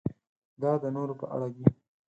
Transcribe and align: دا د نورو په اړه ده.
دا 0.61 0.71
د 0.83 0.85
نورو 0.95 1.13
په 1.19 1.25
اړه 1.33 1.47
ده. 1.55 1.65